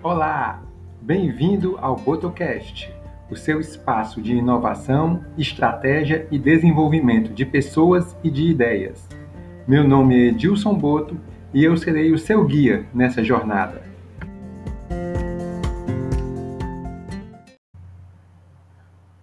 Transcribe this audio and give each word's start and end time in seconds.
Olá, 0.00 0.62
bem-vindo 1.02 1.76
ao 1.80 1.96
Botocast, 1.96 2.88
o 3.28 3.34
seu 3.34 3.58
espaço 3.58 4.22
de 4.22 4.32
inovação, 4.32 5.24
estratégia 5.36 6.28
e 6.30 6.38
desenvolvimento 6.38 7.34
de 7.34 7.44
pessoas 7.44 8.16
e 8.22 8.30
de 8.30 8.44
ideias. 8.44 9.08
Meu 9.66 9.82
nome 9.82 10.14
é 10.14 10.28
Edilson 10.28 10.72
Boto 10.74 11.18
e 11.52 11.64
eu 11.64 11.76
serei 11.76 12.12
o 12.12 12.18
seu 12.18 12.44
guia 12.44 12.86
nessa 12.94 13.24
jornada. 13.24 13.82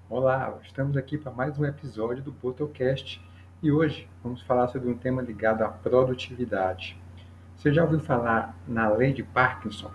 Olá, 0.10 0.60
estamos 0.62 0.98
aqui 0.98 1.18
para 1.18 1.32
mais 1.32 1.58
um 1.58 1.64
episódio 1.64 2.22
do 2.22 2.34
Botocast 2.34 3.22
e 3.64 3.72
hoje 3.72 4.10
vamos 4.22 4.42
falar 4.42 4.68
sobre 4.68 4.90
um 4.90 4.98
tema 4.98 5.22
ligado 5.22 5.62
à 5.62 5.70
produtividade. 5.70 7.02
Você 7.56 7.72
já 7.72 7.82
ouviu 7.82 8.02
falar 8.02 8.58
na 8.68 8.90
lei 8.90 9.14
de 9.14 9.24
Parkinson? 9.24 9.90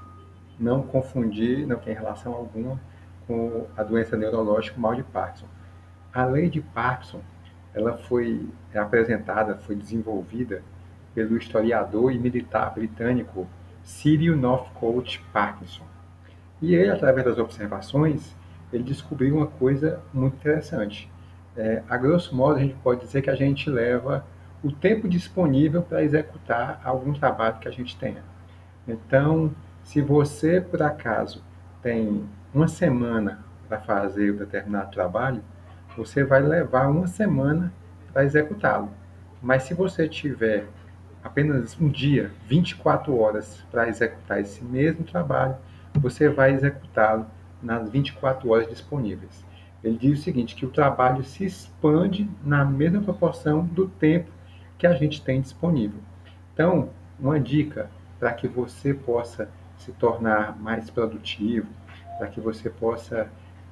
Não 0.60 0.82
confundir, 0.82 1.66
não 1.66 1.78
tem 1.78 1.94
relação 1.94 2.34
alguma 2.34 2.78
com 3.26 3.66
a 3.76 3.82
doença 3.82 4.16
neurológica, 4.16 4.76
o 4.76 4.80
mal 4.80 4.94
de 4.94 5.02
Parkinson. 5.02 5.46
A 6.12 6.24
lei 6.24 6.50
de 6.50 6.60
Parkinson, 6.60 7.20
ela 7.72 7.96
foi 7.96 8.46
apresentada, 8.74 9.56
foi 9.56 9.74
desenvolvida 9.74 10.62
pelo 11.14 11.36
historiador 11.36 12.12
e 12.12 12.18
militar 12.18 12.74
britânico 12.74 13.46
Cyril 13.82 14.36
Northcote 14.36 15.24
Parkinson. 15.32 15.84
E 16.60 16.74
ele, 16.74 16.90
através 16.90 17.24
das 17.24 17.38
observações, 17.38 18.36
ele 18.72 18.82
descobriu 18.82 19.36
uma 19.36 19.46
coisa 19.46 20.00
muito 20.12 20.36
interessante. 20.36 21.10
É, 21.56 21.82
a 21.88 21.96
grosso 21.96 22.34
modo, 22.34 22.56
a 22.56 22.60
gente 22.60 22.74
pode 22.82 23.00
dizer 23.00 23.22
que 23.22 23.30
a 23.30 23.34
gente 23.34 23.68
leva 23.68 24.24
o 24.62 24.70
tempo 24.70 25.08
disponível 25.08 25.82
para 25.82 26.02
executar 26.02 26.80
algum 26.84 27.12
trabalho 27.12 27.58
que 27.58 27.68
a 27.68 27.70
gente 27.70 27.96
tenha. 27.96 28.22
Então, 28.86 29.50
se 29.90 30.00
você, 30.00 30.60
por 30.60 30.80
acaso, 30.84 31.42
tem 31.82 32.24
uma 32.54 32.68
semana 32.68 33.44
para 33.68 33.80
fazer 33.80 34.32
um 34.32 34.36
determinado 34.36 34.92
trabalho, 34.92 35.42
você 35.96 36.22
vai 36.22 36.40
levar 36.40 36.86
uma 36.86 37.08
semana 37.08 37.72
para 38.12 38.22
executá-lo. 38.22 38.88
Mas 39.42 39.64
se 39.64 39.74
você 39.74 40.08
tiver 40.08 40.68
apenas 41.24 41.76
um 41.80 41.88
dia, 41.88 42.30
24 42.46 43.18
horas 43.18 43.64
para 43.68 43.88
executar 43.88 44.40
esse 44.40 44.62
mesmo 44.62 45.02
trabalho, 45.02 45.56
você 45.94 46.28
vai 46.28 46.52
executá-lo 46.52 47.26
nas 47.60 47.90
24 47.90 48.48
horas 48.48 48.68
disponíveis. 48.68 49.44
Ele 49.82 49.98
diz 49.98 50.20
o 50.20 50.22
seguinte, 50.22 50.54
que 50.54 50.64
o 50.64 50.70
trabalho 50.70 51.24
se 51.24 51.44
expande 51.44 52.30
na 52.44 52.64
mesma 52.64 53.02
proporção 53.02 53.64
do 53.64 53.88
tempo 53.88 54.30
que 54.78 54.86
a 54.86 54.94
gente 54.94 55.20
tem 55.20 55.40
disponível. 55.40 55.98
Então, 56.54 56.90
uma 57.18 57.40
dica 57.40 57.90
para 58.20 58.32
que 58.32 58.46
você 58.46 58.94
possa 58.94 59.48
se 59.80 59.92
tornar 59.92 60.58
mais 60.58 60.90
produtivo, 60.90 61.66
para 62.18 62.28
que 62.28 62.40
você 62.40 62.68
possa 62.68 63.28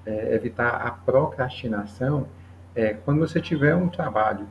é, 0.07 0.35
evitar 0.35 0.71
a 0.71 0.91
procrastinação, 0.91 2.27
é 2.75 2.95
quando 2.95 3.21
você 3.21 3.41
tiver 3.41 3.75
um 3.75 3.89
trabalho 3.89 4.47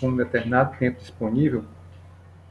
com 0.00 0.08
um 0.08 0.16
determinado 0.16 0.76
tempo 0.78 0.98
disponível, 0.98 1.64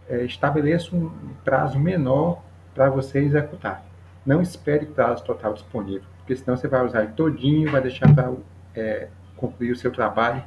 é, 0.07 0.23
estabeleça 0.23 0.95
um 0.95 1.09
prazo 1.43 1.79
menor 1.79 2.41
para 2.73 2.89
você 2.89 3.19
executar. 3.19 3.83
Não 4.25 4.41
espere 4.41 4.85
prazo 4.85 5.23
total 5.23 5.53
disponível, 5.53 6.07
porque 6.17 6.35
senão 6.35 6.55
você 6.57 6.67
vai 6.67 6.85
usar 6.85 7.03
ele 7.03 7.13
todinho, 7.13 7.71
vai 7.71 7.81
deixar 7.81 8.13
para 8.13 8.33
é, 8.75 9.07
concluir 9.35 9.71
o 9.71 9.75
seu 9.75 9.91
trabalho 9.91 10.43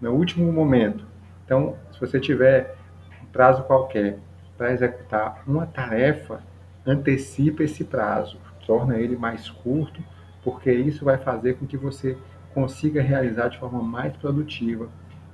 no 0.00 0.12
último 0.12 0.52
momento. 0.52 1.04
Então, 1.44 1.76
se 1.92 2.00
você 2.00 2.20
tiver 2.20 2.76
um 3.22 3.26
prazo 3.26 3.62
qualquer 3.64 4.18
para 4.56 4.72
executar 4.72 5.42
uma 5.46 5.66
tarefa, 5.66 6.40
antecipa 6.86 7.62
esse 7.62 7.84
prazo, 7.84 8.38
torna 8.66 8.98
ele 8.98 9.16
mais 9.16 9.48
curto, 9.48 10.02
porque 10.42 10.72
isso 10.72 11.04
vai 11.04 11.18
fazer 11.18 11.54
com 11.54 11.66
que 11.66 11.76
você 11.76 12.16
consiga 12.52 13.02
realizar 13.02 13.48
de 13.48 13.58
forma 13.58 13.82
mais 13.82 14.16
produtiva, 14.16 14.88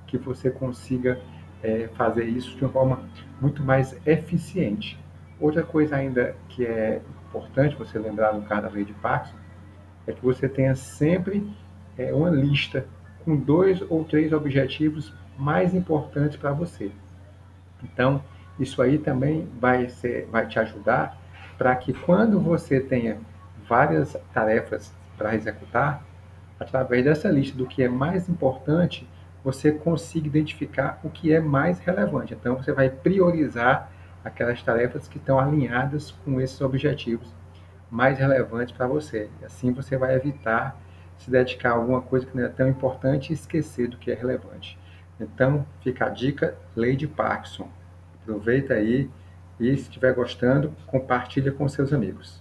que 0.06 0.16
você 0.16 0.50
consiga 0.50 1.20
é, 1.62 1.88
fazer 1.94 2.24
isso 2.24 2.56
de 2.56 2.64
uma 2.64 2.72
forma 2.72 3.00
muito 3.40 3.62
mais 3.62 3.94
eficiente. 4.06 4.98
Outra 5.38 5.62
coisa 5.62 5.96
ainda 5.96 6.34
que 6.48 6.64
é 6.64 7.00
importante 7.28 7.76
você 7.76 7.98
lembrar 7.98 8.32
no 8.34 8.42
caso 8.42 8.62
da 8.62 8.68
lei 8.68 8.84
de 8.84 8.92
Parkinson 8.94 9.36
é 10.06 10.12
que 10.12 10.22
você 10.22 10.48
tenha 10.48 10.74
sempre 10.74 11.48
é, 11.96 12.12
uma 12.12 12.30
lista 12.30 12.86
com 13.24 13.36
dois 13.36 13.82
ou 13.88 14.04
três 14.04 14.32
objetivos 14.32 15.12
mais 15.38 15.74
importantes 15.74 16.36
para 16.36 16.52
você. 16.52 16.90
Então, 17.82 18.22
isso 18.58 18.82
aí 18.82 18.98
também 18.98 19.48
vai, 19.58 19.88
ser, 19.88 20.26
vai 20.30 20.46
te 20.46 20.58
ajudar 20.58 21.19
para 21.60 21.76
que 21.76 21.92
quando 21.92 22.40
você 22.40 22.80
tenha 22.80 23.18
várias 23.68 24.16
tarefas 24.32 24.90
para 25.18 25.34
executar, 25.34 26.02
através 26.58 27.04
dessa 27.04 27.28
lista 27.28 27.54
do 27.54 27.66
que 27.66 27.82
é 27.82 27.88
mais 27.88 28.30
importante, 28.30 29.06
você 29.44 29.70
consiga 29.70 30.26
identificar 30.26 30.98
o 31.04 31.10
que 31.10 31.34
é 31.34 31.38
mais 31.38 31.78
relevante. 31.78 32.32
Então, 32.32 32.56
você 32.56 32.72
vai 32.72 32.88
priorizar 32.88 33.92
aquelas 34.24 34.62
tarefas 34.62 35.06
que 35.06 35.18
estão 35.18 35.38
alinhadas 35.38 36.12
com 36.24 36.40
esses 36.40 36.58
objetivos 36.62 37.28
mais 37.90 38.18
relevantes 38.18 38.74
para 38.74 38.86
você. 38.86 39.28
Assim 39.44 39.70
você 39.70 39.98
vai 39.98 40.14
evitar 40.14 40.80
se 41.18 41.30
dedicar 41.30 41.72
a 41.72 41.74
alguma 41.74 42.00
coisa 42.00 42.24
que 42.24 42.34
não 42.34 42.44
é 42.44 42.48
tão 42.48 42.68
importante 42.68 43.30
e 43.30 43.34
esquecer 43.34 43.86
do 43.86 43.98
que 43.98 44.10
é 44.10 44.14
relevante. 44.14 44.78
Então, 45.20 45.66
fica 45.82 46.06
a 46.06 46.08
dica, 46.08 46.56
lei 46.74 46.96
de 46.96 47.06
Parkinson. 47.06 47.68
Aproveita 48.22 48.72
aí 48.72 49.10
e 49.60 49.76
se 49.76 49.82
estiver 49.82 50.14
gostando, 50.14 50.74
compartilha 50.86 51.52
com 51.52 51.68
seus 51.68 51.92
amigos. 51.92 52.40